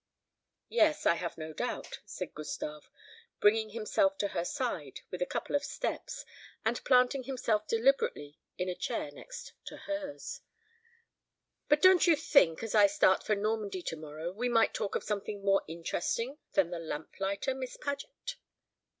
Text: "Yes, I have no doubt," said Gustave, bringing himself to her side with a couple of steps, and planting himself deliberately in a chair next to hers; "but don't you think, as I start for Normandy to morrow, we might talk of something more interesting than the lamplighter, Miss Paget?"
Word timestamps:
"Yes, 0.69 1.05
I 1.05 1.13
have 1.13 1.37
no 1.37 1.53
doubt," 1.53 1.99
said 2.07 2.33
Gustave, 2.33 2.87
bringing 3.39 3.69
himself 3.69 4.17
to 4.17 4.29
her 4.29 4.43
side 4.43 5.01
with 5.11 5.21
a 5.21 5.27
couple 5.27 5.55
of 5.55 5.63
steps, 5.63 6.25
and 6.65 6.83
planting 6.83 7.25
himself 7.25 7.67
deliberately 7.67 8.39
in 8.57 8.67
a 8.67 8.73
chair 8.73 9.11
next 9.11 9.53
to 9.65 9.77
hers; 9.77 10.41
"but 11.69 11.83
don't 11.83 12.07
you 12.07 12.15
think, 12.15 12.63
as 12.63 12.73
I 12.73 12.87
start 12.87 13.23
for 13.23 13.35
Normandy 13.35 13.83
to 13.83 13.95
morrow, 13.95 14.31
we 14.31 14.49
might 14.49 14.73
talk 14.73 14.95
of 14.95 15.03
something 15.03 15.45
more 15.45 15.61
interesting 15.67 16.39
than 16.53 16.71
the 16.71 16.79
lamplighter, 16.79 17.53
Miss 17.53 17.77
Paget?" 17.77 18.37